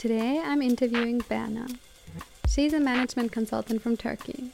[0.00, 1.66] Today I'm interviewing Berna.
[2.48, 4.52] She's a management consultant from Turkey.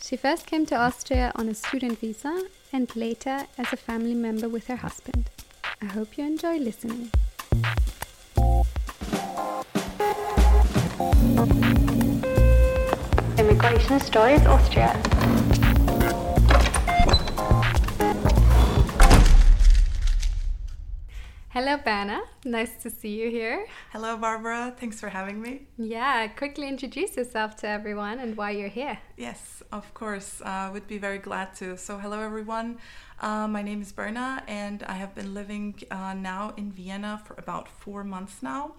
[0.00, 4.48] She first came to Austria on a student visa and later as a family member
[4.48, 5.28] with her husband.
[5.82, 7.10] I hope you enjoy listening.
[13.38, 15.19] Immigration Stories Austria.
[21.52, 22.20] Hello, Berna.
[22.44, 23.66] Nice to see you here.
[23.90, 24.72] Hello, Barbara.
[24.78, 25.62] Thanks for having me.
[25.76, 29.00] Yeah, quickly introduce yourself to everyone and why you're here.
[29.16, 30.40] Yes, of course.
[30.44, 31.76] Uh, would be very glad to.
[31.76, 32.78] So, hello, everyone.
[33.20, 37.34] Uh, my name is Berna, and I have been living uh, now in Vienna for
[37.36, 38.76] about four months now.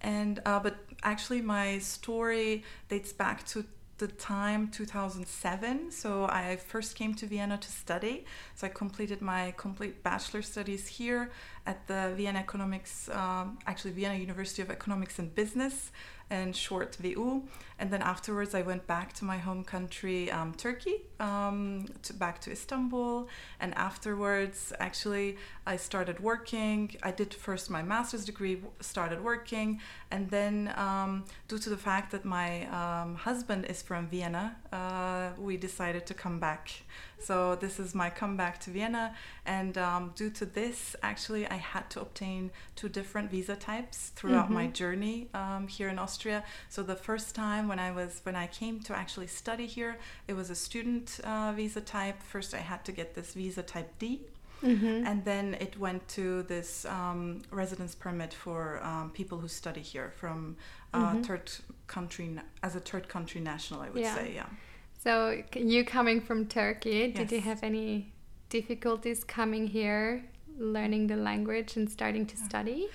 [0.00, 3.64] And uh, but actually, my story dates back to
[4.02, 8.24] the time 2007 so i first came to vienna to study.
[8.56, 11.30] So i completed my complete bachelor studies here
[11.70, 15.92] at the vienna economics um, actually vienna university of economics and business
[16.32, 17.42] and short WU.
[17.78, 22.40] And then afterwards, I went back to my home country, um, Turkey, um, to, back
[22.42, 23.28] to Istanbul.
[23.60, 26.96] And afterwards, actually, I started working.
[27.02, 29.80] I did first my master's degree, started working.
[30.10, 35.30] And then, um, due to the fact that my um, husband is from Vienna, uh,
[35.38, 36.70] we decided to come back.
[37.18, 39.14] So, this is my comeback to Vienna.
[39.46, 44.46] And um, due to this, actually, I had to obtain two different visa types throughout
[44.46, 44.54] mm-hmm.
[44.54, 46.44] my journey um, here in Austria.
[46.68, 50.34] So the first time when I was when I came to actually study here, it
[50.34, 52.22] was a student uh, visa type.
[52.22, 54.20] First, I had to get this visa type D.
[54.62, 55.06] Mm-hmm.
[55.06, 60.12] And then it went to this um, residence permit for um, people who study here
[60.16, 60.56] from
[60.94, 61.22] uh, mm-hmm.
[61.22, 61.50] third
[61.96, 62.26] country
[62.62, 63.80] as a third country national.
[63.86, 64.14] I would yeah.
[64.14, 64.46] say, yeah.
[65.04, 65.12] So
[65.54, 67.32] you coming from Turkey, did yes.
[67.32, 68.12] you have any
[68.48, 70.24] difficulties coming here,
[70.76, 72.88] learning the language and starting to study?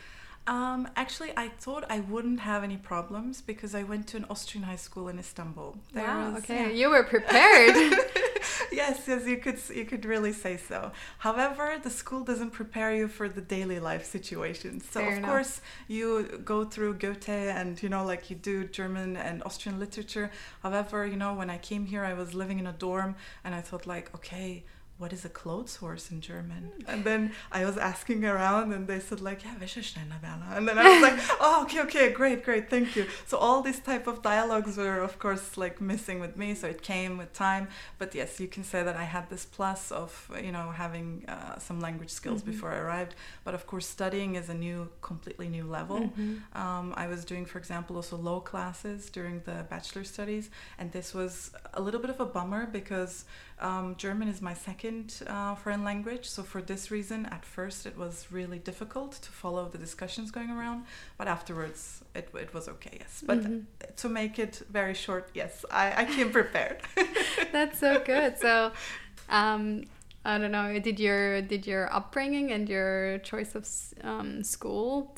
[0.47, 4.63] Um, actually, I thought I wouldn't have any problems because I went to an Austrian
[4.63, 5.77] high school in Istanbul.
[5.93, 6.79] There wow, was, okay, yeah.
[6.79, 7.75] you were prepared.
[8.71, 10.91] yes, yes, you could you could really say so.
[11.19, 14.85] However, the school doesn't prepare you for the daily life situations.
[14.89, 15.29] So Fair of enough.
[15.29, 20.31] course, you go through Goethe and you know like you do German and Austrian literature.
[20.63, 23.61] However, you know when I came here, I was living in a dorm and I
[23.61, 24.63] thought like, okay,
[24.97, 26.71] what is a clothes horse in German?
[26.87, 30.19] And then I was asking around and they said like, yeah, Wäscheständer,
[30.55, 33.05] And then I was like, oh, okay, okay, great, great, thank you.
[33.27, 36.55] So all these type of dialogues were of course like missing with me.
[36.55, 37.67] So it came with time.
[37.99, 41.59] But yes, you can say that I had this plus of, you know, having uh,
[41.59, 42.51] some language skills mm-hmm.
[42.51, 43.13] before I arrived.
[43.43, 45.99] But of course, studying is a new, completely new level.
[45.99, 46.57] Mm-hmm.
[46.59, 50.49] Um, I was doing, for example, also low classes during the bachelor studies.
[50.79, 53.25] And this was a little bit of a bummer because
[53.59, 57.97] um, German is my second uh, foreign language, so for this reason, at first it
[57.97, 60.85] was really difficult to follow the discussions going around,
[61.17, 63.23] but afterwards it, it was okay, yes.
[63.25, 63.59] But mm-hmm.
[63.95, 66.81] to make it very short, yes, I, I came prepared.
[67.51, 68.37] That's so good.
[68.37, 68.73] So,
[69.29, 69.85] um,
[70.23, 70.77] I don't know.
[70.79, 73.67] Did your did your upbringing and your choice of
[74.03, 75.15] um, school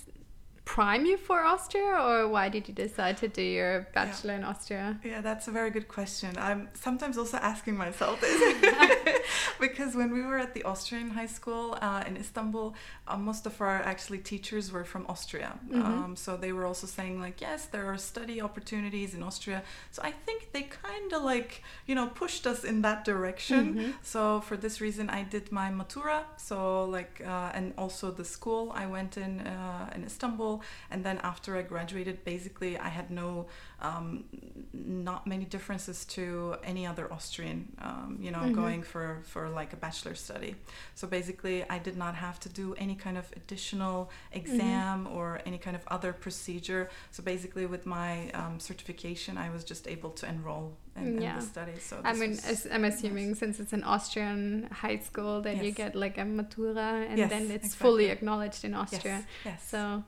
[0.70, 4.40] prime you for Austria, or why did you decide to do your bachelor yeah.
[4.40, 5.00] in Austria?
[5.04, 6.30] Yeah, that's a very good question.
[6.38, 8.40] I'm sometimes also asking myself this
[9.60, 12.76] because when we were at the Austrian high school uh, in Istanbul,
[13.08, 15.58] uh, most of our actually teachers were from Austria.
[15.58, 15.82] Mm-hmm.
[15.82, 19.64] Um, so they were also saying like, yes, there are study opportunities in Austria.
[19.90, 23.64] So I think they kind of like you know pushed us in that direction.
[23.74, 23.92] Mm-hmm.
[24.04, 26.20] So for this reason, I did my matura.
[26.38, 30.59] So like uh, and also the school I went in uh, in Istanbul
[30.92, 33.48] and then after I graduated, basically I had no,
[33.82, 34.26] um,
[34.74, 38.54] not many differences to any other Austrian, um, you know, mm-hmm.
[38.54, 40.56] going for, for like a bachelor study.
[40.96, 45.16] So basically I did not have to do any kind of additional exam mm-hmm.
[45.16, 46.90] or any kind of other procedure.
[47.12, 51.34] So basically with my um, certification, I was just able to enroll in, yeah.
[51.34, 51.80] in the study.
[51.80, 52.38] So I mean,
[52.72, 53.40] I'm assuming nice.
[53.40, 55.66] since it's an Austrian high school that yes.
[55.66, 57.88] you get like a matura and yes, then it's exactly.
[57.88, 59.26] fully acknowledged in Austria.
[59.46, 59.46] Yes.
[59.46, 59.68] yes.
[59.70, 60.04] So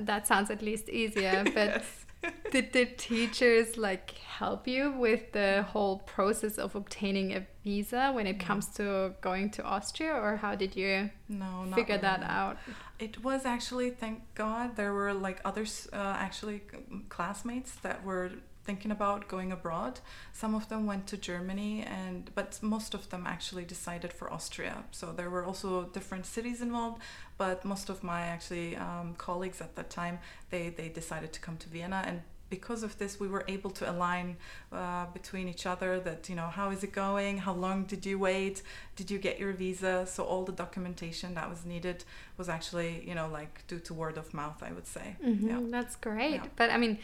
[0.00, 1.44] that sounds at least easier.
[1.54, 1.84] But
[2.50, 8.26] did the teachers like help you with the whole process of obtaining a visa when
[8.26, 8.44] it no.
[8.44, 12.02] comes to going to Austria, or how did you no, figure really.
[12.02, 12.58] that out?
[12.98, 16.62] It was actually, thank God, there were like others, uh, actually
[17.08, 18.30] classmates that were
[18.70, 19.94] thinking about going abroad.
[20.32, 24.76] Some of them went to Germany, and but most of them actually decided for Austria.
[24.98, 26.98] So there were also different cities involved,
[27.36, 30.16] but most of my actually um, colleagues at that time
[30.50, 32.18] they they decided to come to Vienna and
[32.50, 34.36] because of this, we were able to align
[34.72, 37.38] uh, between each other that, you know, how is it going?
[37.38, 38.62] How long did you wait?
[38.96, 40.04] Did you get your visa?
[40.06, 42.04] So all the documentation that was needed
[42.36, 45.16] was actually, you know, like due to word of mouth, I would say.
[45.24, 45.48] Mm-hmm.
[45.48, 45.60] Yeah.
[45.70, 46.34] That's great.
[46.34, 46.46] Yeah.
[46.56, 46.98] But I mean,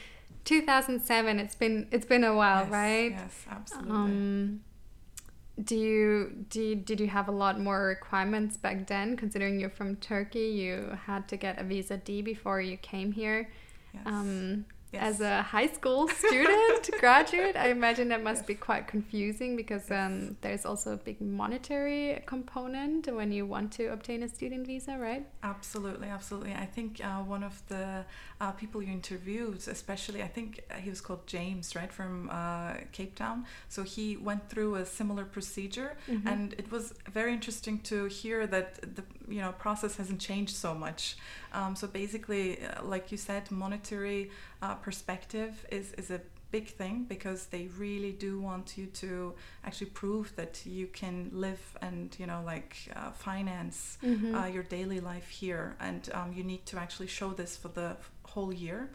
[0.44, 3.10] 2007, it's been, it's been a while, yes, right?
[3.12, 3.90] Yes, absolutely.
[3.92, 4.60] Um,
[5.62, 9.70] do you, do you, did you have a lot more requirements back then considering you're
[9.70, 13.48] from turkey you had to get a visa d before you came here
[13.94, 14.02] yes.
[14.04, 14.66] um,
[14.96, 15.14] yes.
[15.14, 18.46] as a high school student graduate i imagine that must yes.
[18.46, 23.86] be quite confusing because um, there's also a big monetary component when you want to
[23.86, 28.04] obtain a student visa right absolutely absolutely i think uh, one of the
[28.40, 33.14] uh, people you interviewed especially i think he was called james right from uh, cape
[33.14, 36.26] town so he went through a similar procedure mm-hmm.
[36.28, 40.74] and it was very interesting to hear that the you know process hasn't changed so
[40.74, 41.16] much
[41.52, 44.30] um, so basically uh, like you said monetary
[44.62, 46.20] uh, perspective is, is a
[46.50, 49.34] big thing because they really do want you to
[49.64, 54.34] actually prove that you can live and you know like uh, finance mm-hmm.
[54.34, 55.76] uh, your daily life here.
[55.80, 58.90] And um, you need to actually show this for the whole year.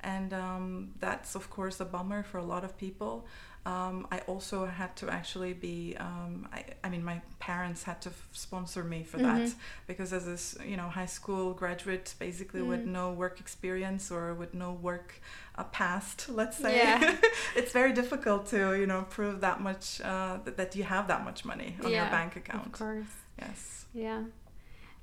[0.00, 3.26] And um, that's of course a bummer for a lot of people
[3.64, 8.08] um, I also had to actually be, um, I, I, mean, my parents had to
[8.08, 9.44] f- sponsor me for mm-hmm.
[9.44, 9.54] that
[9.86, 10.26] because as
[10.58, 12.66] a, you know, high school graduate, basically mm.
[12.66, 15.20] with no work experience or with no work
[15.54, 17.16] uh, past, let's say, yeah.
[17.56, 21.24] it's very difficult to, you know, prove that much, uh, that, that you have that
[21.24, 22.66] much money on yeah, your bank account.
[22.66, 23.06] Of course.
[23.38, 23.86] Yes.
[23.94, 24.22] Yeah.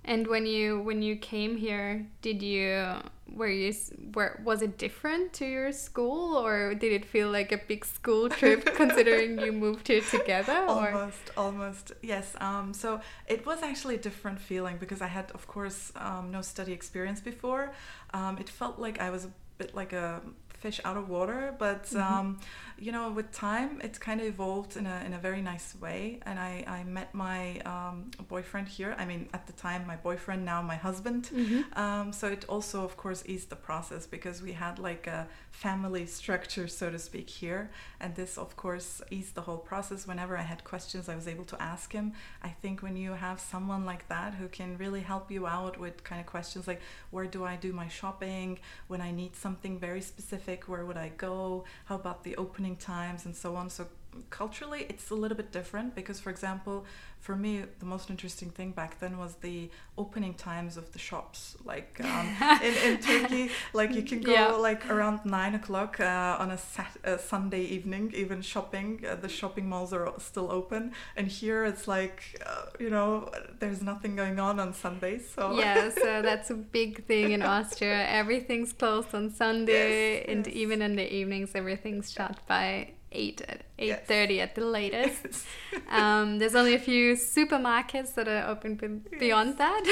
[0.05, 3.01] And when you when you came here, did you
[3.31, 3.73] were you
[4.13, 8.29] where was it different to your school or did it feel like a big school
[8.29, 10.65] trip considering you moved here together?
[10.67, 10.91] Or?
[10.91, 11.91] Almost, almost.
[12.01, 12.33] Yes.
[12.39, 16.41] Um, so it was actually a different feeling because I had, of course, um, no
[16.41, 17.71] study experience before.
[18.13, 20.21] Um, it felt like I was a bit like a
[20.59, 22.13] fish out of water but mm-hmm.
[22.13, 22.39] um,
[22.79, 26.19] you know with time it's kind of evolved in a, in a very nice way.
[26.25, 30.45] And i, I met my um, boyfriend here i mean at the time my boyfriend
[30.45, 31.29] now my husband.
[31.33, 31.79] Mm-hmm.
[31.79, 36.05] um, so it also of course eased the process because we had like a family
[36.05, 37.71] structure so to speak here.
[37.99, 40.07] And this of course eased the whole process.
[40.07, 42.13] Whenever i had questions i was able to ask him.
[42.43, 46.03] I think when you have someone like that who can really help you out with
[46.03, 48.59] kind of questions like where do i do my shopping?
[48.87, 51.63] When i need something very specific specific where would i go?
[51.85, 53.69] How about the opening times and so on.
[53.69, 53.87] So
[54.29, 56.85] culturally it's a little bit different because for example
[57.19, 61.57] for me the most interesting thing back then was the opening times of the shops
[61.65, 62.27] like um,
[62.63, 64.47] in, in turkey like you can go yeah.
[64.51, 69.27] like around nine o'clock uh, on a, sat- a sunday evening even shopping uh, the
[69.27, 73.29] shopping malls are still open and here it's like uh, you know
[73.59, 78.07] there's nothing going on on sundays so yeah so that's a big thing in austria
[78.07, 80.55] everything's closed on sunday yes, and yes.
[80.55, 84.49] even in the evenings everything's shut by eight at eight thirty yes.
[84.49, 85.25] at the latest.
[85.25, 85.81] Yes.
[85.89, 89.83] um, there's only a few supermarkets that are open b- beyond that,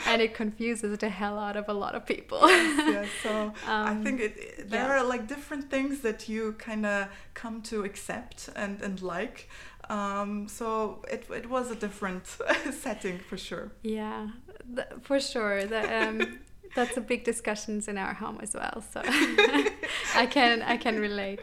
[0.06, 2.40] and it confuses the hell out of a lot of people.
[2.48, 5.00] yes, So um, I think it, it there yeah.
[5.00, 9.48] are like different things that you kind of come to accept and and like.
[9.90, 12.26] Um, so it it was a different
[12.72, 13.72] setting for sure.
[13.82, 14.28] Yeah,
[14.74, 15.66] th- for sure.
[15.66, 16.38] The, um,
[16.74, 19.00] that's a big discussions in our home as well so
[20.14, 21.40] i can i can relate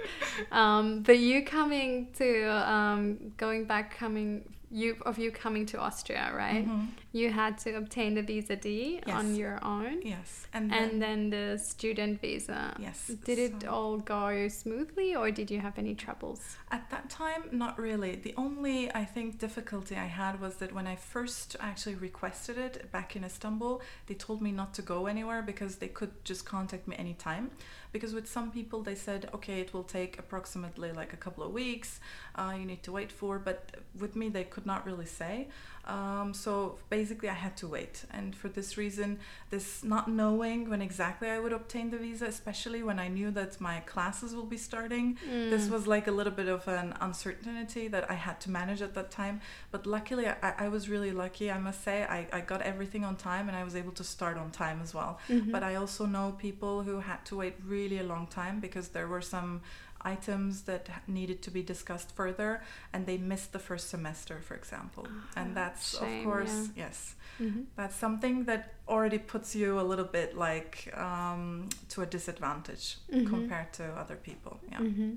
[0.51, 6.31] um, but you coming to um, going back coming you of you coming to Austria,
[6.35, 6.65] right?
[6.65, 6.85] Mm-hmm.
[7.13, 9.15] You had to obtain the visa D yes.
[9.15, 10.01] on your own.
[10.01, 12.75] Yes, and then, and then the student visa.
[12.79, 13.11] Yes.
[13.25, 16.41] Did so it all go smoothly, or did you have any troubles?
[16.71, 18.15] At that time, not really.
[18.15, 22.91] The only I think difficulty I had was that when I first actually requested it
[22.91, 26.87] back in Istanbul, they told me not to go anywhere because they could just contact
[26.87, 27.51] me anytime
[27.91, 31.51] because with some people they said okay it will take approximately like a couple of
[31.51, 31.99] weeks
[32.35, 35.47] uh, you need to wait for but with me they could not really say
[35.85, 38.05] um, so basically, I had to wait.
[38.11, 39.19] And for this reason,
[39.49, 43.59] this not knowing when exactly I would obtain the visa, especially when I knew that
[43.59, 45.49] my classes will be starting, mm.
[45.49, 48.93] this was like a little bit of an uncertainty that I had to manage at
[48.93, 49.41] that time.
[49.71, 52.03] But luckily, I, I was really lucky, I must say.
[52.03, 54.93] I, I got everything on time and I was able to start on time as
[54.93, 55.19] well.
[55.29, 55.51] Mm-hmm.
[55.51, 59.07] But I also know people who had to wait really a long time because there
[59.07, 59.61] were some
[60.05, 65.07] items that needed to be discussed further and they missed the first semester for example
[65.07, 66.85] oh, and that's shame, of course yeah.
[66.85, 67.61] yes mm-hmm.
[67.75, 73.27] that's something that already puts you a little bit like um, to a disadvantage mm-hmm.
[73.27, 75.13] compared to other people yeah mm-hmm.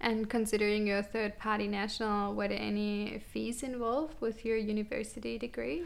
[0.00, 5.38] and considering you're a third party national were there any fees involved with your university
[5.38, 5.82] degree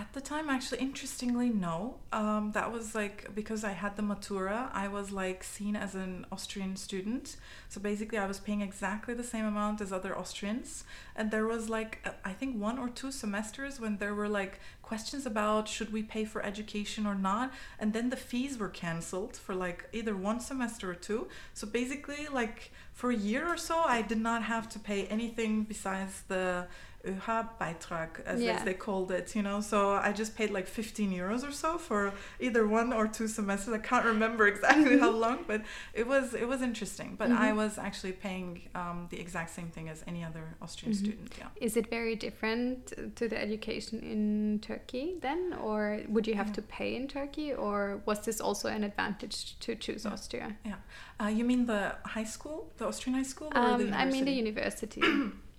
[0.00, 1.96] At the time, actually, interestingly, no.
[2.10, 6.24] Um, that was like because I had the Matura, I was like seen as an
[6.32, 7.36] Austrian student.
[7.68, 10.84] So basically, I was paying exactly the same amount as other Austrians.
[11.14, 14.60] And there was like, uh, I think one or two semesters when there were like
[14.80, 17.52] questions about should we pay for education or not.
[17.78, 21.28] And then the fees were cancelled for like either one semester or two.
[21.52, 25.64] So basically, like for a year or so, I did not have to pay anything
[25.64, 26.68] besides the
[27.04, 28.52] ÖH-Beitrag, as, yeah.
[28.52, 29.60] as they called it, you know.
[29.60, 33.72] So I just paid like 15 euros or so for either one or two semesters.
[33.72, 35.20] I can't remember exactly how mm-hmm.
[35.20, 35.62] long, but
[35.94, 37.16] it was it was interesting.
[37.16, 37.42] But mm-hmm.
[37.42, 41.04] I was actually paying um, the exact same thing as any other Austrian mm-hmm.
[41.04, 41.34] student.
[41.38, 41.46] Yeah.
[41.56, 46.54] Is it very different to the education in Turkey then, or would you have yeah.
[46.54, 50.12] to pay in Turkey, or was this also an advantage to choose yeah.
[50.12, 50.56] Austria?
[50.64, 50.74] Yeah.
[51.18, 54.08] Uh, you mean the high school, the Austrian high school, or um, the university?
[54.08, 55.02] I mean the university.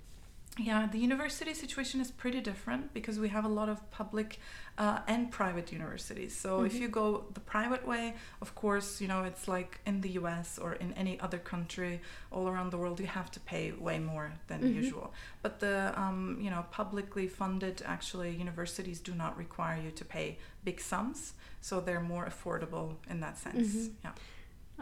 [0.58, 4.39] Yeah, the university situation is pretty different because we have a lot of public
[4.77, 6.36] uh, and private universities.
[6.36, 6.65] So mm-hmm.
[6.65, 10.60] if you go the private way, of course, you know, it's like in the US
[10.60, 14.34] or in any other country all around the world, you have to pay way more
[14.48, 14.81] than mm-hmm.
[14.81, 15.13] usual.
[15.41, 20.38] But the, um, you know, publicly funded actually universities do not require you to pay
[20.65, 21.34] big sums.
[21.62, 23.70] So they're more affordable in that sense.
[23.70, 23.93] Mm-hmm.
[24.03, 24.12] Yeah.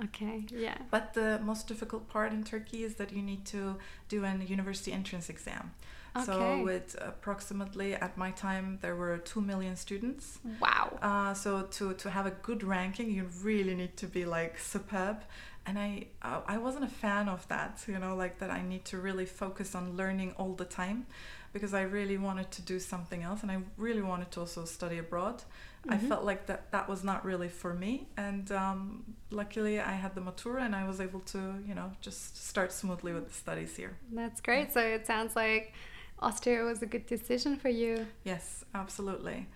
[0.06, 0.78] Okay, yeah.
[0.90, 3.78] But the most difficult part in Turkey is that you need to
[4.08, 5.72] do an university entrance exam.
[6.16, 6.26] Okay.
[6.26, 10.40] So, with approximately at my time, there were two million students.
[10.60, 10.98] Wow.
[11.02, 15.24] Uh, so to to have a good ranking, you really need to be like superb.
[15.66, 17.84] And I uh, I wasn't a fan of that.
[17.88, 21.06] You know, like that I need to really focus on learning all the time,
[21.54, 24.98] because I really wanted to do something else, and I really wanted to also study
[24.98, 25.38] abroad.
[25.38, 25.94] Mm-hmm.
[25.94, 30.16] I felt like that that was not really for me, and um, luckily I had
[30.16, 33.76] the matura and I was able to, you know, just start smoothly with the studies
[33.76, 33.98] here.
[34.12, 34.68] That's great.
[34.68, 34.74] Yeah.
[34.74, 35.74] So it sounds like
[36.20, 38.06] Austria was a good decision for you.
[38.24, 39.48] Yes, absolutely.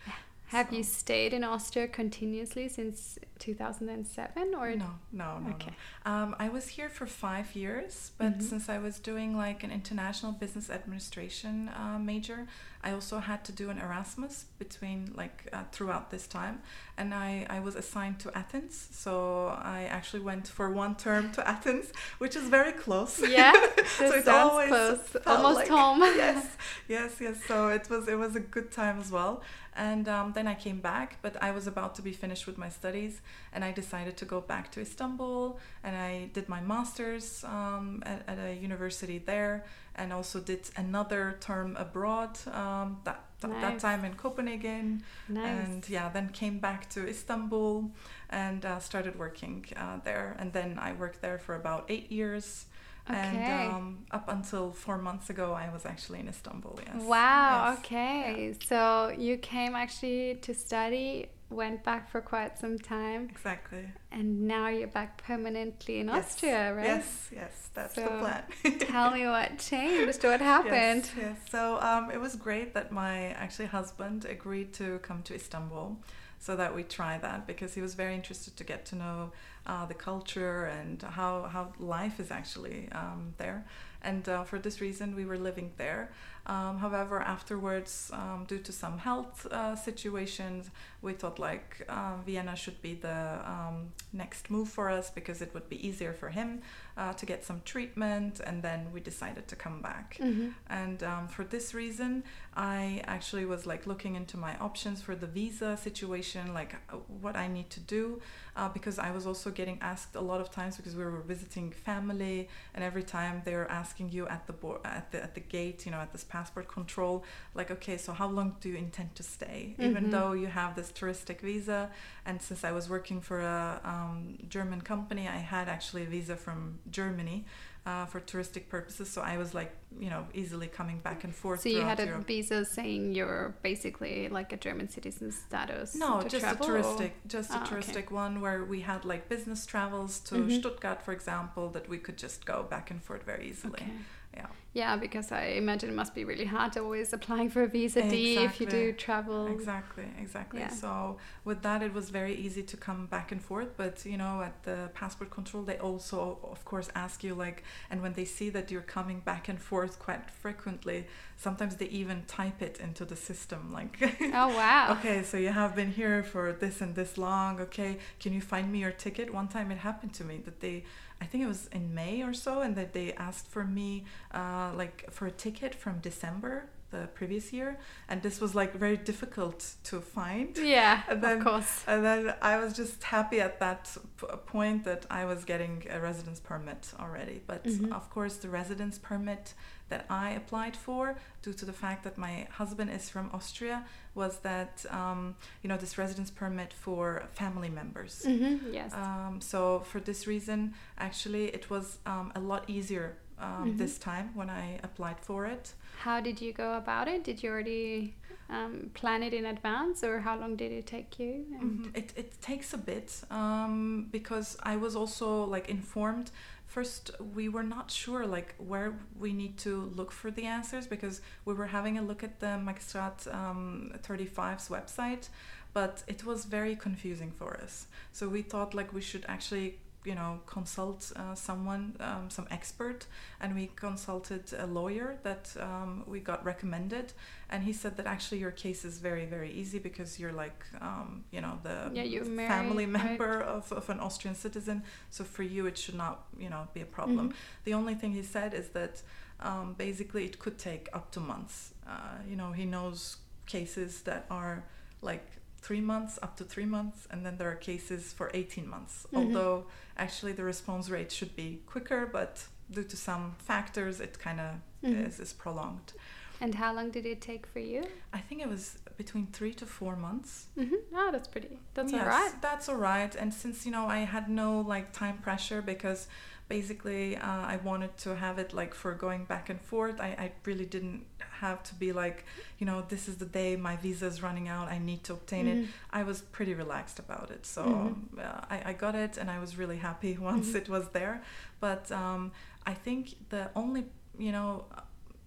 [0.53, 0.75] Have so.
[0.75, 5.72] you stayed in Austria continuously since 2007 or no no no, okay.
[6.05, 6.12] no.
[6.12, 8.41] Um, I was here for five years but mm-hmm.
[8.41, 12.48] since I was doing like an international business administration uh, major
[12.83, 16.61] I also had to do an Erasmus between like uh, throughout this time
[16.97, 21.47] and I, I was assigned to Athens so I actually went for one term to
[21.47, 23.21] Athens which is very close.
[23.27, 23.53] Yeah
[23.97, 25.99] so it always close almost like, home.
[26.23, 29.41] Yes yes yes so it was it was a good time as well.
[29.75, 32.69] And um, then I came back, but I was about to be finished with my
[32.69, 33.21] studies,
[33.51, 38.23] and I decided to go back to Istanbul, and I did my master's um, at,
[38.27, 42.38] at, a university there, and also did another term abroad.
[42.51, 43.62] Um, that nice.
[43.62, 45.67] that time in Copenhagen, nice.
[45.67, 47.91] and yeah, then came back to Istanbul
[48.29, 52.65] and uh, started working uh, there, and then I worked there for about eight years.
[53.09, 53.17] Okay.
[53.17, 56.79] And um, up until four months ago, I was actually in Istanbul.
[56.85, 57.03] Yes.
[57.03, 57.71] Wow.
[57.71, 57.79] Yes.
[57.79, 58.47] Okay.
[58.47, 58.67] Yeah.
[58.67, 63.27] So you came actually to study, went back for quite some time.
[63.29, 63.86] Exactly.
[64.12, 66.25] And now you're back permanently in yes.
[66.25, 66.86] Austria, right?
[66.86, 67.29] Yes.
[67.31, 67.69] Yes.
[67.74, 68.43] That's so the plan.
[68.79, 70.24] tell me what changed.
[70.24, 71.10] What happened?
[71.15, 71.17] Yes.
[71.17, 71.38] yes.
[71.50, 75.98] So um, it was great that my actually husband agreed to come to Istanbul
[76.39, 79.31] so that we try that because he was very interested to get to know
[79.65, 83.65] uh, the culture and how, how life is actually um, there.
[84.03, 86.12] And uh, for this reason, we were living there.
[86.46, 90.70] Um, however, afterwards, um, due to some health uh, situations,
[91.01, 95.53] we thought like uh, Vienna should be the um, next move for us because it
[95.53, 96.62] would be easier for him
[96.98, 98.41] uh, to get some treatment.
[98.46, 100.17] And then we decided to come back.
[100.20, 100.50] Mm-hmm.
[100.70, 102.25] And um, for this reason,
[102.58, 107.38] I actually was like looking into my options for the visa situation, like uh, what
[107.38, 108.22] I need to do,
[108.58, 111.72] uh, because I was also getting asked a lot of times because we were visiting
[111.72, 115.39] family, and every time they were asking you at the bo- at the at the
[115.41, 119.15] gate, you know, at this passport control, like, okay, so how long do you intend
[119.15, 119.89] to stay, mm-hmm.
[119.89, 121.89] even though you have this touristic visa?
[122.25, 126.36] And since I was working for a um, German company, I had actually a visa
[126.36, 127.45] from Germany
[127.86, 129.10] uh, for touristic purposes.
[129.10, 131.62] So I was like, you know, easily coming back and forth.
[131.62, 132.27] So you had a Europe.
[132.27, 135.95] visa saying you're basically like a German citizen status.
[135.95, 137.27] No, just travel, a touristic, or?
[137.27, 138.15] just a ah, touristic okay.
[138.15, 140.59] one where we had like business travels to mm-hmm.
[140.59, 143.73] Stuttgart, for example, that we could just go back and forth very easily.
[143.73, 143.91] Okay.
[144.35, 144.47] Yeah.
[144.75, 148.00] Yeah, because I imagine it must be really hard to always applying for a visa
[148.00, 148.35] exactly.
[148.35, 149.45] D if you do travel.
[149.45, 150.62] Exactly, exactly.
[150.62, 150.69] Yeah.
[150.69, 153.77] So with that, it was very easy to come back and forth.
[153.77, 158.01] But you know, at the passport control, they also, of course, ask you like, and
[158.01, 162.61] when they see that you're coming back and forth quite frequently, sometimes they even type
[162.61, 163.97] it into the system, like.
[164.21, 164.95] oh wow.
[164.97, 167.59] okay, so you have been here for this and this long.
[167.59, 169.33] Okay, can you find me your ticket?
[169.33, 170.83] One time it happened to me that they
[171.23, 174.71] I think it was in May or so, and that they asked for me uh,
[174.75, 177.69] like for a ticket from December the previous year,
[178.09, 179.59] and this was like very difficult
[179.89, 180.57] to find.
[180.57, 181.83] Yeah, and then, of course.
[181.88, 183.83] And then I was just happy at that
[184.19, 187.41] p- point that I was getting a residence permit already.
[187.51, 187.91] But mm-hmm.
[188.00, 189.53] of course, the residence permit
[189.89, 191.03] that I applied for,
[191.41, 193.77] due to the fact that my husband is from Austria,
[194.15, 198.13] was that um, you know this residence permit for family members.
[198.25, 198.73] Mm-hmm.
[198.79, 198.93] Yes.
[198.93, 199.59] Um, so
[199.89, 200.59] for this reason,
[200.97, 203.77] actually, it was um, a lot easier um, mm-hmm.
[203.77, 205.73] this time when I applied for it.
[205.99, 207.23] How did you go about it?
[207.23, 208.15] Did you already
[208.49, 211.45] um, plan it in advance, or how long did it take you?
[211.53, 211.89] Mm-hmm.
[211.95, 216.31] It it takes a bit um, because I was also like informed.
[216.67, 221.21] First, we were not sure like where we need to look for the answers because
[221.45, 225.29] we were having a look at the Magistrat um, 35's website,
[225.73, 227.87] but it was very confusing for us.
[228.11, 233.05] So we thought like we should actually you know consult uh, someone um, some expert.
[233.39, 237.13] And we consulted a lawyer that um, we got recommended.
[237.50, 241.24] And he said that actually your case is very very easy because you're like um,
[241.31, 243.48] you know the yeah, married, family member right?
[243.48, 244.83] of, of an austrian citizen.
[245.10, 247.29] So for you it should not you know be a problem.
[247.29, 247.38] Mm-hmm.
[247.63, 249.01] the only thing he said is that
[249.39, 251.74] um, basically it could take up to months.
[251.88, 254.63] Uh, you know he knows cases that are
[255.01, 255.25] like
[255.63, 259.17] three months up to three months and then there are cases for 18 months mm-hmm.
[259.17, 259.65] although
[259.98, 264.51] actually the response rate should be quicker but due to some factors it kind of
[264.84, 265.05] mm-hmm.
[265.05, 265.93] is, is prolonged
[266.41, 269.65] and how long did it take for you i think it was between three to
[269.65, 270.75] four months mm-hmm.
[270.93, 274.00] oh that's pretty that's yes, all right that's all right and since you know i
[274.00, 276.08] had no like time pressure because
[276.50, 280.31] basically uh, i wanted to have it like for going back and forth I, I
[280.45, 281.05] really didn't
[281.39, 282.25] have to be like
[282.59, 285.45] you know this is the day my visa is running out i need to obtain
[285.45, 285.63] mm-hmm.
[285.63, 288.19] it i was pretty relaxed about it so mm-hmm.
[288.19, 290.57] uh, I, I got it and i was really happy once mm-hmm.
[290.57, 291.23] it was there
[291.59, 292.31] but um,
[292.65, 293.85] i think the only
[294.17, 294.65] you know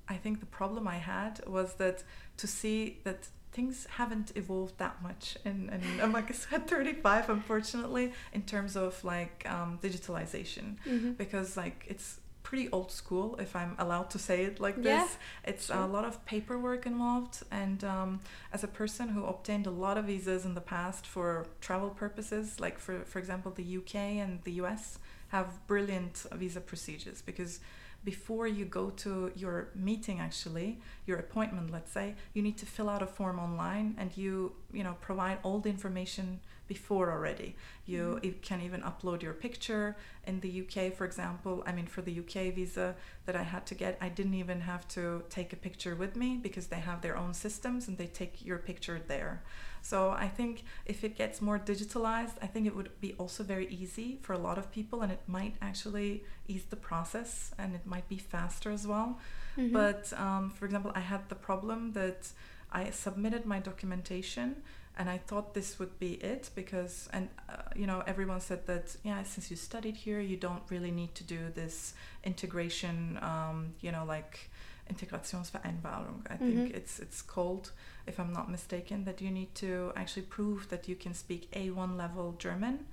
[0.08, 2.04] i think the problem i had was that
[2.36, 8.12] to see that things haven't evolved that much and, and I'm like at 35 unfortunately
[8.32, 11.12] in terms of like um, digitalization mm-hmm.
[11.12, 15.50] because like it's pretty old school if i'm allowed to say it like this yeah,
[15.50, 15.76] it's sure.
[15.78, 18.20] a lot of paperwork involved and um,
[18.52, 22.60] as a person who obtained a lot of visas in the past for travel purposes
[22.60, 27.58] like for for example the uk and the us have brilliant visa procedures because
[28.04, 32.88] before you go to your meeting actually your appointment let's say you need to fill
[32.88, 37.56] out a form online and you you know provide all the information before already.
[37.84, 38.40] You mm-hmm.
[38.40, 41.62] can even upload your picture in the UK for example.
[41.66, 42.94] I mean for the UK visa
[43.26, 46.38] that I had to get I didn't even have to take a picture with me
[46.42, 49.42] because they have their own systems and they take your picture there
[49.90, 53.68] so I think if it gets more digitalized, I think it would be also very
[53.68, 57.86] easy for a lot of people and it might actually ease the process and it
[57.86, 59.20] might be faster as well.
[59.56, 59.72] Mm-hmm.
[59.72, 62.28] But um, for example, I had the problem that
[62.72, 64.56] I submitted my documentation
[64.98, 68.96] and I thought this would be it because and uh, you know everyone said that
[69.04, 71.94] yeah since you studied here you don't really need to do this
[72.24, 74.50] integration um, you know like
[74.92, 76.56] Integrationsvereinbarung I mm-hmm.
[76.56, 77.72] think it's it's called
[78.06, 81.96] if I'm not mistaken, that you need to actually prove that you can speak A1
[81.96, 82.86] level German.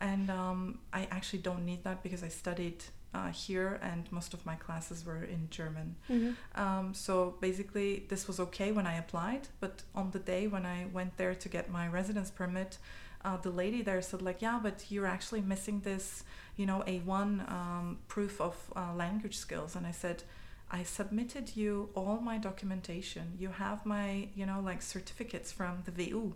[0.00, 4.46] And um, I actually don't need that because I studied uh, here and most of
[4.46, 5.96] my classes were in German.
[6.08, 6.60] Mm-hmm.
[6.60, 10.86] Um, so basically, this was okay when I applied, but on the day when I
[10.92, 12.78] went there to get my residence permit,
[13.24, 16.24] uh, the lady there said like, yeah, but you're actually missing this,
[16.56, 19.76] you know, A1 um, proof of uh, language skills.
[19.76, 20.22] And I said,
[20.70, 23.32] I submitted you all my documentation.
[23.38, 26.34] You have my, you know, like certificates from the WU.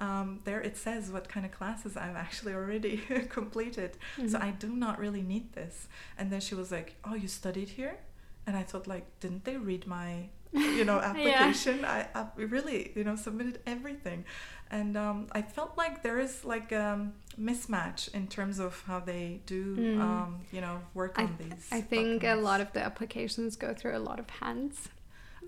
[0.00, 2.96] Um, there it says what kind of classes I've actually already
[3.28, 3.96] completed.
[4.16, 4.28] Mm-hmm.
[4.28, 5.88] So I do not really need this.
[6.18, 7.98] And then she was like, "Oh, you studied here?"
[8.46, 11.80] And I thought, like, didn't they read my, you know, application?
[11.80, 12.06] yeah.
[12.14, 14.24] I, I really, you know, submitted everything
[14.70, 17.08] and um, I felt like there is like a
[17.40, 20.00] mismatch in terms of how they do, mm.
[20.00, 21.68] um, you know, work I on these.
[21.70, 22.40] I think documents.
[22.40, 24.88] a lot of the applications go through a lot of hands.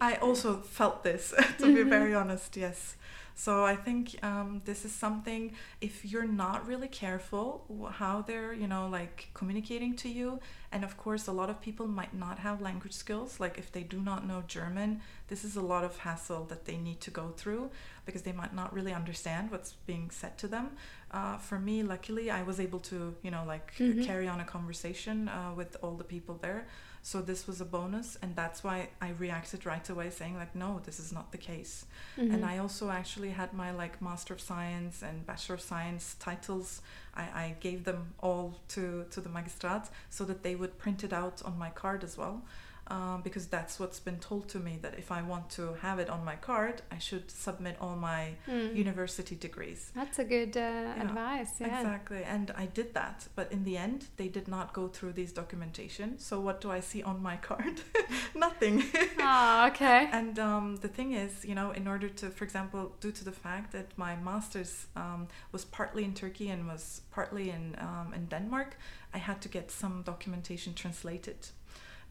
[0.01, 2.57] I also felt this, to be very honest.
[2.57, 2.97] Yes.
[3.39, 8.67] So I think um, this is something if you're not really careful how they're you
[8.67, 10.41] know like communicating to you,
[10.73, 13.39] and of course a lot of people might not have language skills.
[13.39, 16.79] Like if they do not know German, this is a lot of hassle that they
[16.79, 17.71] need to go through
[18.07, 20.71] because they might not really understand what's being said to them.
[21.11, 24.03] Uh, for me, luckily, I was able to you know like mm-hmm.
[24.03, 26.67] carry on a conversation uh, with all the people there
[27.07, 30.81] so this was a bonus and that's why i reacted right away saying like no
[30.85, 31.87] this is not the case.
[32.19, 32.35] Mm-hmm.
[32.35, 36.83] and i also actually had my like master of science and bachelor of science titles.
[37.15, 41.13] I, I gave them all to to the magistrat so that they would print it
[41.13, 42.43] out on my card as well
[42.89, 46.09] um, because that's what's been told to me that if I want to have it
[46.09, 48.75] on my card, I should submit all my mm.
[48.75, 49.91] university degrees.
[49.95, 51.53] That's a good uh, yeah, advice.
[51.61, 51.81] Yeah.
[51.81, 52.23] Exactly.
[52.23, 53.27] And I did that.
[53.35, 56.19] But in the end, they did not go through these documentation.
[56.19, 57.81] So what do I see on my card?
[58.35, 58.85] Nothing.
[59.19, 60.09] Oh, okay.
[60.13, 63.33] and um, the thing is, you know, in order to, for example, due to the
[63.33, 68.27] fact that my master's um, was partly in Turkey and was partly in, um, in
[68.27, 68.77] Denmark,
[69.13, 71.49] I had to get some documentation translated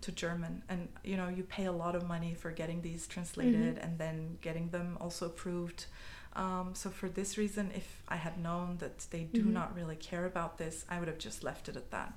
[0.05, 0.63] to German.
[0.69, 3.83] And you know, you pay a lot of money for getting these translated mm-hmm.
[3.83, 5.85] and then getting them also approved.
[6.35, 9.53] Um, so for this reason, if I had known that they do mm-hmm.
[9.53, 12.13] not really care about this, I would have just left it at that.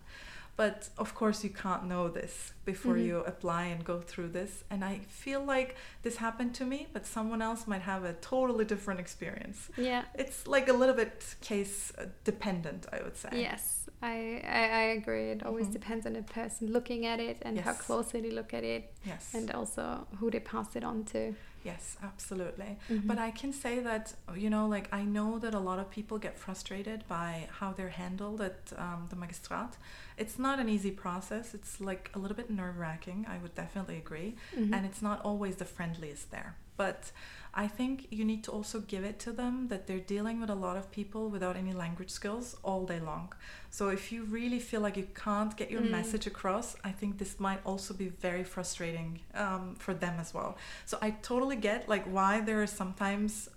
[0.58, 3.06] But of course, you can't know this before mm-hmm.
[3.06, 4.64] you apply and go through this.
[4.70, 8.64] And I feel like this happened to me, but someone else might have a totally
[8.64, 9.70] different experience.
[9.76, 10.02] Yeah.
[10.16, 11.92] It's like a little bit case
[12.24, 13.28] dependent, I would say.
[13.34, 15.30] Yes, I, I, I agree.
[15.30, 15.74] It always mm-hmm.
[15.74, 17.64] depends on the person looking at it and yes.
[17.64, 18.92] how closely they look at it.
[19.06, 19.34] Yes.
[19.34, 21.36] And also who they pass it on to.
[21.64, 22.78] Yes, absolutely.
[22.88, 23.06] Mm-hmm.
[23.06, 26.18] But I can say that, you know, like I know that a lot of people
[26.18, 29.76] get frustrated by how they're handled at um, the magistrat.
[30.16, 31.54] It's not an easy process.
[31.54, 34.36] It's like a little bit nerve wracking, I would definitely agree.
[34.56, 34.72] Mm-hmm.
[34.74, 36.56] And it's not always the friendliest there.
[36.76, 37.10] But
[37.54, 40.54] I think you need to also give it to them that they're dealing with a
[40.54, 43.32] lot of people without any language skills all day long.
[43.70, 45.90] So if you really feel like you can't get your mm.
[45.90, 50.56] message across, I think this might also be very frustrating um, for them as well.
[50.86, 53.48] So I totally get like why there are sometimes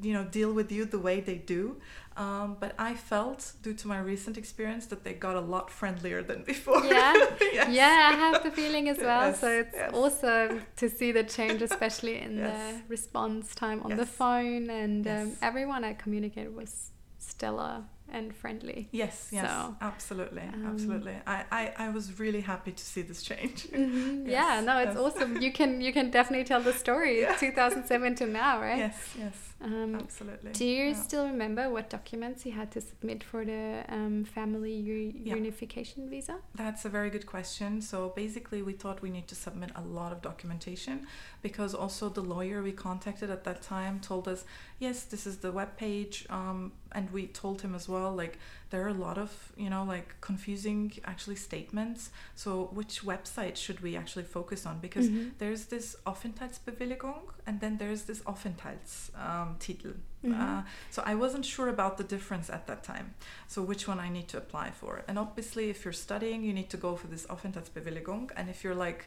[0.00, 1.76] you know deal with you the way they do
[2.16, 6.22] um, but i felt due to my recent experience that they got a lot friendlier
[6.22, 7.68] than before yeah yes.
[7.70, 9.40] yeah i have the feeling as well yes.
[9.40, 9.90] so it's yes.
[9.92, 15.32] awesome to see the change especially in the response time on the phone and um,
[15.42, 18.88] everyone i communicated was stellar and friendly.
[18.92, 21.16] Yes, yes, so, absolutely, um, absolutely.
[21.26, 23.64] I, I, I was really happy to see this change.
[23.72, 24.98] Mm-hmm, yes, yeah, no, it's yes.
[24.98, 25.40] awesome.
[25.40, 27.34] You can you can definitely tell the story, yeah.
[27.36, 28.78] 2007 to now, right?
[28.78, 29.51] Yes, yes.
[29.62, 30.50] Um, Absolutely.
[30.52, 30.94] Do you yeah.
[30.94, 35.36] still remember what documents you had to submit for the um, family yeah.
[35.36, 36.38] unification visa?
[36.56, 37.80] That's a very good question.
[37.80, 41.06] So basically, we thought we need to submit a lot of documentation
[41.42, 44.44] because also the lawyer we contacted at that time told us,
[44.80, 48.38] yes, this is the web page, um, and we told him as well, like
[48.72, 52.10] there are a lot of you know like confusing actually statements.
[52.34, 54.78] So which website should we actually focus on?
[54.80, 55.28] Because mm-hmm.
[55.38, 60.40] there's this Aufenthaltsbewilligung and then there's this Aufenthaltstitel um, mm-hmm.
[60.40, 63.14] uh, so I wasn't sure about the difference at that time.
[63.46, 65.04] So which one I need to apply for?
[65.06, 68.80] And obviously if you're studying you need to go for this Aufenthaltsbewilligung and if you're
[68.88, 69.06] like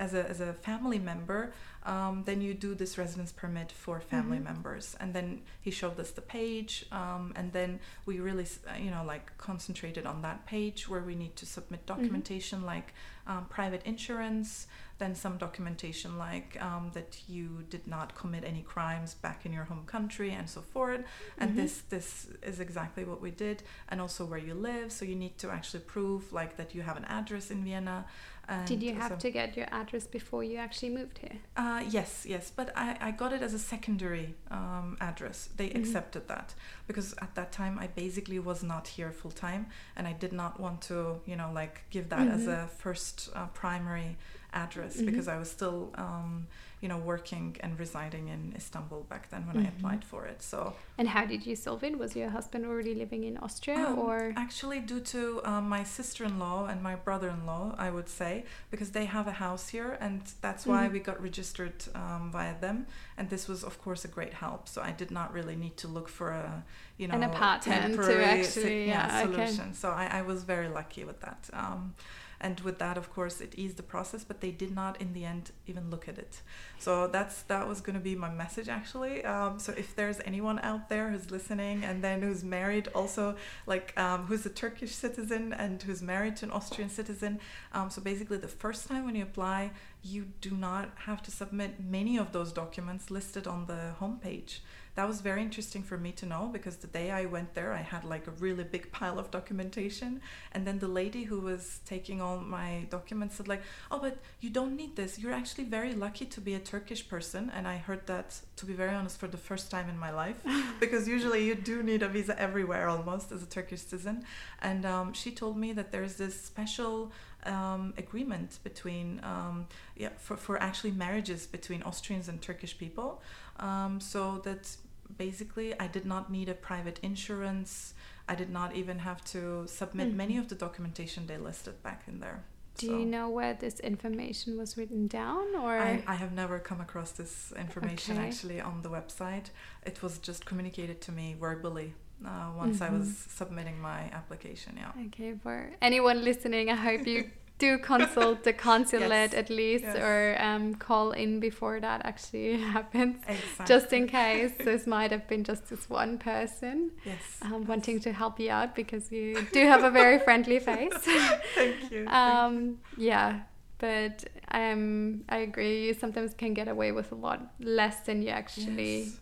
[0.00, 1.52] as a, as a family member,
[1.84, 4.52] um, then you do this residence permit for family mm-hmm.
[4.52, 4.96] members.
[4.98, 9.04] And then he showed us the page, um, and then we really, uh, you know,
[9.04, 11.94] like concentrated on that page where we need to submit mm-hmm.
[11.94, 12.74] documentation mm-hmm.
[12.74, 12.94] like
[13.26, 14.66] um, private insurance,
[14.98, 19.64] then some documentation like um, that you did not commit any crimes back in your
[19.64, 21.02] home country and so forth.
[21.38, 21.60] And mm-hmm.
[21.60, 24.92] this this is exactly what we did, and also where you live.
[24.92, 28.06] So you need to actually prove like that you have an address in Vienna.
[28.50, 31.38] And Did you have so, to get your address before you actually moved here?
[31.56, 35.48] Uh, yes, yes, but I, I got it as a secondary um, address.
[35.56, 35.78] They mm-hmm.
[35.78, 36.54] accepted that
[36.88, 40.58] because at that time I basically was not here full time and I did not
[40.58, 42.40] want to, you know, like give that mm-hmm.
[42.40, 44.16] as a first uh, primary
[44.52, 45.06] address mm-hmm.
[45.06, 46.48] because I was still, um,
[46.80, 49.66] you know, working and residing in Istanbul back then when mm-hmm.
[49.66, 50.42] I applied for it.
[50.42, 50.74] So.
[50.96, 51.98] And how did you solve it?
[51.98, 56.66] Was your husband already living in Austria, um, or actually due to um, my sister-in-law
[56.66, 60.84] and my brother-in-law, I would say, because they have a house here, and that's why
[60.84, 60.94] mm-hmm.
[60.94, 62.86] we got registered um, via them.
[63.18, 64.66] And this was, of course, a great help.
[64.66, 66.64] So I did not really need to look for a,
[66.96, 69.66] you know, an apartment to actually yeah, yeah solution.
[69.66, 69.72] Okay.
[69.74, 71.50] So I, I was very lucky with that.
[71.52, 71.94] Um,
[72.40, 75.24] and with that of course it eased the process but they did not in the
[75.24, 76.40] end even look at it.
[76.78, 79.24] So that's that was going to be my message actually.
[79.24, 83.98] Um, so if there's anyone out there who's listening and then who's married also like
[83.98, 87.40] um, who's a turkish citizen and who's married to an austrian citizen
[87.72, 89.70] um, so basically the first time when you apply
[90.02, 94.60] you do not have to submit many of those documents listed on the homepage
[94.96, 97.82] that was very interesting for me to know because the day I went there, I
[97.82, 100.20] had like a really big pile of documentation.
[100.52, 104.50] And then the lady who was taking all my documents said, like, oh, but you
[104.50, 105.18] don't need this.
[105.18, 107.50] You're actually very lucky to be a Turkish person.
[107.54, 110.42] And I heard that, to be very honest, for the first time in my life,
[110.80, 114.24] because usually you do need a visa everywhere almost as a Turkish citizen.
[114.60, 117.12] And um, she told me that there's this special
[117.46, 123.22] um, agreement between um, yeah for, for actually marriages between Austrians and Turkish people
[123.60, 124.76] um, so that
[125.16, 127.94] basically I did not need a private insurance
[128.28, 130.16] I did not even have to submit mm-hmm.
[130.16, 132.44] many of the documentation they listed back in there
[132.78, 132.98] Do so.
[132.98, 137.10] you know where this information was written down, or I, I have never come across
[137.12, 138.26] this information okay.
[138.26, 139.46] actually on the website.
[139.84, 141.94] It was just communicated to me verbally.
[142.24, 142.94] Uh, once mm-hmm.
[142.94, 143.30] I was mm-hmm.
[143.30, 145.06] submitting my application, yeah.
[145.06, 149.34] Okay, for anyone listening, I hope you do consult the consulate yes.
[149.34, 149.96] at least yes.
[149.96, 153.66] or um, call in before that actually happens exactly.
[153.66, 157.68] just in case this might have been just this one person yes, um, yes.
[157.68, 160.92] wanting to help you out because you do have a very friendly face
[161.54, 163.40] thank you um, yeah
[163.78, 168.30] but um, I agree you sometimes can get away with a lot less than you
[168.30, 169.12] actually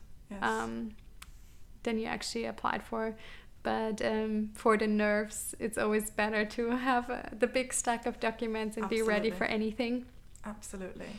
[0.43, 0.91] um,
[1.83, 3.17] than you actually applied for
[3.69, 8.19] but um, for the nerves, it's always better to have uh, the big stack of
[8.19, 9.07] documents and Absolutely.
[9.07, 10.07] be ready for anything.
[10.43, 11.13] Absolutely.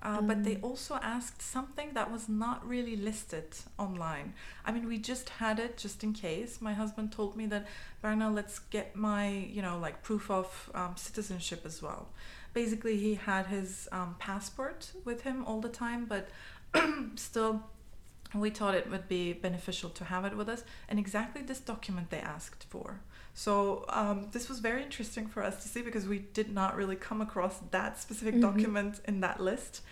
[0.00, 0.28] Uh, mm.
[0.28, 0.62] But they mm.
[0.62, 4.34] also asked something that was not really listed online.
[4.64, 6.60] I mean, we just had it just in case.
[6.60, 7.66] My husband told me that,
[8.02, 12.10] Berna, let's get my, you know, like proof of um, citizenship as well.
[12.54, 16.28] Basically, he had his um, passport with him all the time, but
[17.16, 17.64] still
[18.40, 22.10] we thought it would be beneficial to have it with us and exactly this document
[22.10, 23.00] they asked for
[23.34, 26.96] so um, this was very interesting for us to see because we did not really
[26.96, 28.42] come across that specific mm-hmm.
[28.42, 29.82] document in that list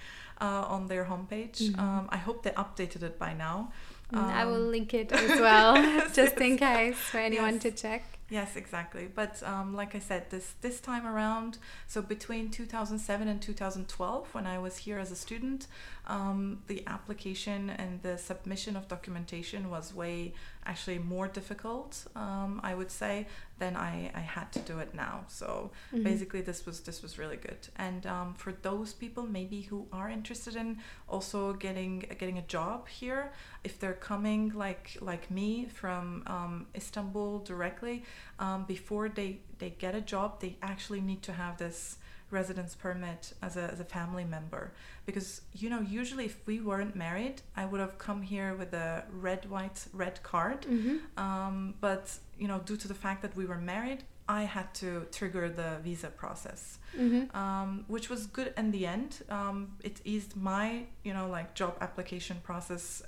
[0.41, 1.81] uh, on their homepage mm-hmm.
[1.81, 3.73] um, i hope they updated it by now
[4.13, 5.75] um, i will um, link it as well
[6.15, 7.63] just in case for anyone yes.
[7.63, 9.09] to check Yes, exactly.
[9.15, 14.47] But um, like I said, this this time around, so between 2007 and 2012, when
[14.47, 15.67] I was here as a student,
[16.07, 20.35] um, the application and the submission of documentation was way
[20.67, 23.27] actually more difficult, um, I would say,
[23.59, 25.25] than I, I had to do it now.
[25.29, 26.03] So mm-hmm.
[26.03, 27.69] basically, this was this was really good.
[27.77, 32.89] And um, for those people maybe who are interested in also getting getting a job
[32.89, 38.05] here, if they're coming like like me from um, Istanbul directly,
[38.39, 41.97] um, before they they get a job, they actually need to have this
[42.31, 44.73] residence permit as a, as a family member
[45.07, 49.05] because you know usually if we weren't married i would have come here with a
[49.13, 50.97] red white red card mm-hmm.
[51.19, 55.07] um, but you know due to the fact that we were married i had to
[55.13, 57.37] trigger the visa process mm-hmm.
[57.37, 61.77] um, which was good in the end um, it eased my you know like job
[61.81, 63.03] application process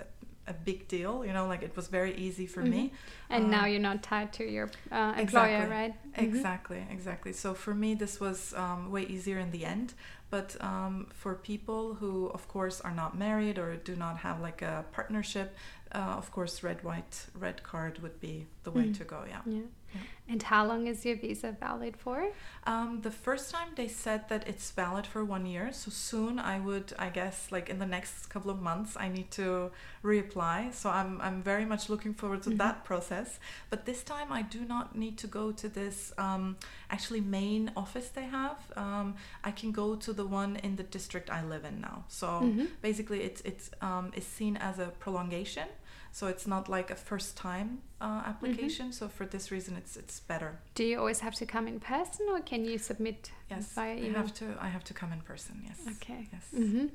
[0.48, 2.70] a big deal you know like it was very easy for mm-hmm.
[2.70, 2.92] me
[3.30, 6.24] and um, now you're not tied to your uh, employer exactly, right mm-hmm.
[6.24, 9.94] exactly exactly so for me this was um, way easier in the end
[10.30, 14.62] but um, for people who of course are not married or do not have like
[14.62, 15.56] a partnership
[15.92, 18.96] uh, of course red white red card would be the way mm.
[18.96, 19.40] to go yeah.
[19.46, 19.60] yeah
[20.28, 22.28] and how long is your visa valid for?
[22.64, 25.72] Um, the first time they said that it's valid for one year.
[25.72, 29.30] So soon I would, I guess, like in the next couple of months, I need
[29.32, 29.70] to
[30.02, 30.74] reapply.
[30.74, 32.58] So I'm, I'm very much looking forward to mm-hmm.
[32.58, 33.38] that process.
[33.70, 36.56] But this time I do not need to go to this um,
[36.90, 38.58] actually main office they have.
[38.74, 42.04] Um, I can go to the one in the district I live in now.
[42.08, 42.64] So mm-hmm.
[42.82, 45.68] basically, it's, it's, um, it's seen as a prolongation
[46.16, 48.30] so it's not like a first time uh, mm-hmm.
[48.30, 48.86] application.
[48.86, 49.04] Mm-hmm.
[49.04, 50.50] So for this reason, it's it's better.
[50.74, 54.16] Do you always have to come in person, or can you submit yes, via email?
[54.16, 54.46] I have to.
[54.58, 55.54] I have to come in person.
[55.68, 55.78] Yes.
[55.96, 56.20] Okay.
[56.32, 56.44] Yes.
[56.58, 56.86] Mm-hmm.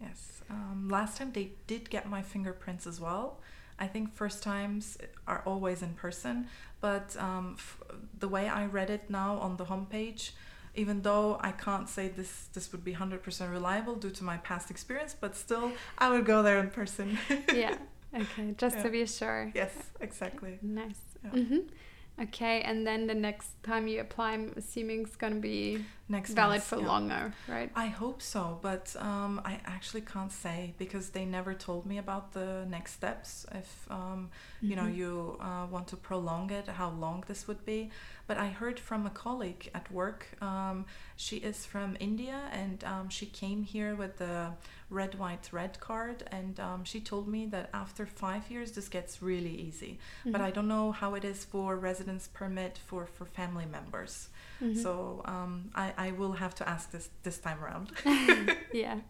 [0.00, 0.42] Yes.
[0.48, 3.40] Um, last time they did get my fingerprints as well.
[3.80, 6.46] I think first times are always in person,
[6.80, 7.82] but um, f-
[8.20, 10.30] the way I read it now on the homepage,
[10.76, 14.70] even though I can't say this this would be 100% reliable due to my past
[14.70, 17.18] experience, but still I would go there in person.
[17.52, 17.78] yeah.
[18.14, 18.82] Okay, just yeah.
[18.82, 19.52] to be sure.
[19.54, 20.58] Yes, exactly.
[20.62, 21.00] Nice.
[21.24, 21.30] Yeah.
[21.30, 22.22] Mm-hmm.
[22.22, 26.30] Okay, and then the next time you apply, I'm assuming it's going to be next
[26.30, 26.86] valid month, for yeah.
[26.86, 27.70] longer, right?
[27.74, 32.32] I hope so, but um, I actually can't say because they never told me about
[32.32, 33.46] the next steps.
[33.52, 34.76] If um, you mm-hmm.
[34.76, 37.90] know you uh, want to prolong it, how long this would be.
[38.28, 40.26] But I heard from a colleague at work.
[40.42, 40.84] Um,
[41.16, 44.52] she is from India and um, she came here with the
[44.90, 46.24] red, white, red card.
[46.30, 49.98] And um, she told me that after five years, this gets really easy.
[50.20, 50.32] Mm-hmm.
[50.32, 54.28] But I don't know how it is for residence permit for, for family members.
[54.62, 54.80] Mm-hmm.
[54.80, 57.92] So um, I, I will have to ask this this time around.
[58.72, 59.00] yeah.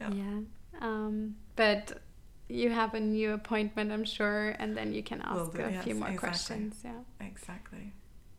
[0.00, 0.10] Yeah.
[0.10, 0.40] yeah.
[0.80, 2.00] Um, but
[2.48, 5.94] you have a new appointment, I'm sure, and then you can ask a yes, few
[5.94, 6.28] more exactly.
[6.28, 6.80] questions.
[6.84, 7.26] Yeah.
[7.26, 7.92] Exactly.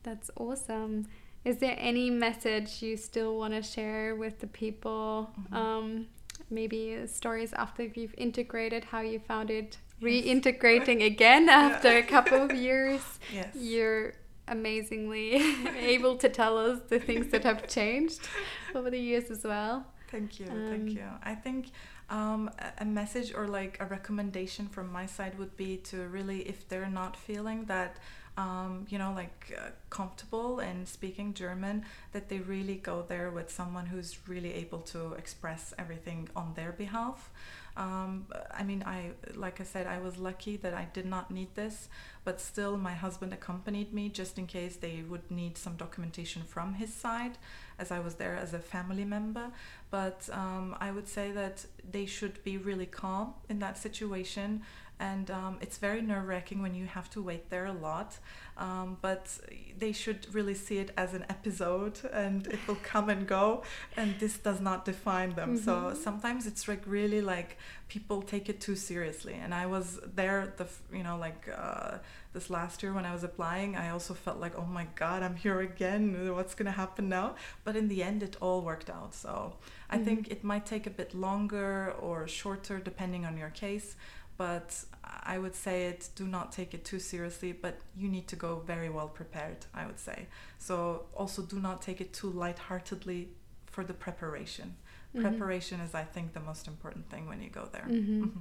[0.04, 1.08] That's awesome.
[1.45, 5.30] Is there any message you still want to share with the people?
[5.39, 5.56] Mm-hmm.
[5.56, 6.08] Um,
[6.50, 10.26] maybe stories after you've integrated, how you found it yes.
[10.26, 12.00] reintegrating again after yeah.
[12.00, 13.02] a couple of years.
[13.34, 13.56] Yes.
[13.56, 14.13] You're
[14.48, 15.42] amazingly
[15.80, 18.28] able to tell us the things that have changed
[18.74, 19.86] over the years as well.
[20.12, 21.04] Thank you, um, thank you.
[21.24, 21.72] I think
[22.10, 26.68] um, a message or like a recommendation from my side would be to really, if
[26.70, 27.98] they're not feeling that
[28.38, 33.50] um, you know, like uh, comfortable in speaking German, that they really go there with
[33.50, 37.30] someone who's really able to express everything on their behalf.
[37.78, 41.56] Um, I mean, I like I said, I was lucky that I did not need
[41.56, 41.89] this,
[42.24, 46.76] but still, my husband accompanied me just in case they would need some documentation from
[46.76, 47.38] his side,
[47.78, 49.52] as I was there as a family member.
[49.91, 54.62] But um, I would say that they should be really calm in that situation
[55.00, 58.18] and um, it's very nerve wracking when you have to wait there a lot.
[58.58, 59.38] Um, but
[59.78, 63.64] they should really see it as an episode and it will come and go,
[63.98, 65.58] and this does not define them.
[65.58, 65.66] Mm-hmm.
[65.66, 67.58] So sometimes it's like really like
[67.90, 69.34] people take it too seriously.
[69.34, 71.98] And I was there, the you know, like uh,
[72.32, 75.36] this last year when I was applying, I also felt like, oh my God, I'm
[75.36, 76.34] here again.
[76.34, 77.36] What's going to happen now?
[77.66, 79.14] But in the end, it all worked out.
[79.14, 79.56] So
[79.90, 80.06] I mm-hmm.
[80.06, 83.98] think it might take a bit longer or shorter depending on your case
[84.38, 88.36] but I would say it do not take it too seriously, but you need to
[88.36, 90.28] go very well prepared, I would say.
[90.58, 93.30] So also do not take it too lightheartedly
[93.65, 94.76] for the preparation.
[95.15, 95.28] Mm-hmm.
[95.28, 97.88] Preparation is I think the most important thing when you go there.
[97.89, 98.24] Mm-hmm.
[98.24, 98.39] Mm-hmm.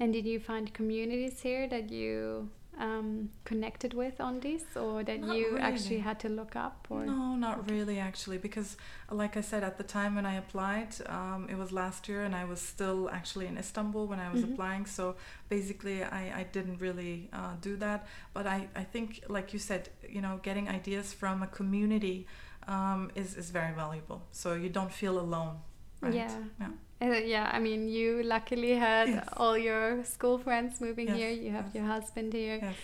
[0.00, 5.20] And did you find communities here that you um, connected with on this or that
[5.20, 5.60] not you really.
[5.60, 7.74] actually had to look up or no not okay.
[7.74, 8.76] really actually because
[9.10, 12.34] like i said at the time when i applied um, it was last year and
[12.34, 14.52] i was still actually in istanbul when i was mm-hmm.
[14.52, 15.14] applying so
[15.48, 19.90] basically I, I didn't really uh, do that but I, I think like you said
[20.08, 22.26] you know getting ideas from a community
[22.66, 25.58] um, is, is very valuable so you don't feel alone
[26.04, 26.68] right yeah yeah
[27.02, 29.28] uh, yeah, I mean, you luckily had yes.
[29.36, 31.16] all your school friends moving yes.
[31.16, 31.30] here.
[31.30, 31.74] You have yes.
[31.74, 32.74] your husband here,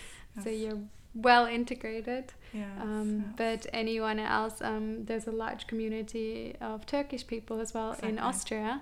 [0.43, 0.79] so you're
[1.15, 2.33] well integrated.
[2.53, 8.09] Um, but anyone else, um, there's a large community of Turkish people as well exactly.
[8.09, 8.81] in Austria.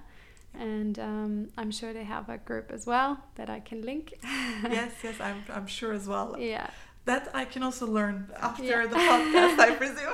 [0.56, 4.14] And um, I'm sure they have a group as well that I can link.
[4.24, 6.36] yes, yes, I'm, I'm sure as well.
[6.40, 6.70] Yeah
[7.10, 8.86] that I can also learn after yeah.
[8.86, 10.14] the podcast, I presume.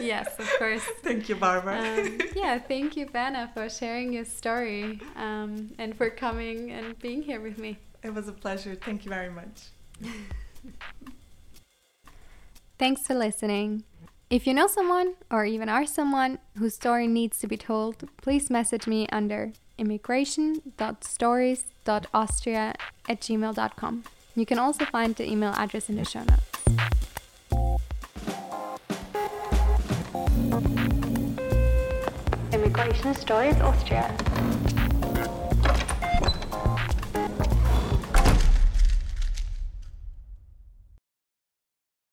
[0.00, 0.84] yes, of course.
[1.02, 1.80] Thank you, Barbara.
[1.80, 7.22] Um, yeah, thank you, Berna, for sharing your story um, and for coming and being
[7.22, 7.78] here with me.
[8.04, 8.76] It was a pleasure.
[8.76, 9.70] Thank you very much.
[12.78, 13.82] Thanks for listening.
[14.30, 18.48] If you know someone or even are someone whose story needs to be told, please
[18.48, 22.74] message me under immigration.stories.austria
[23.08, 24.04] at gmail.com.
[24.40, 26.40] You can also find the email address in the show notes.
[32.50, 34.16] Immigration Stories Austria.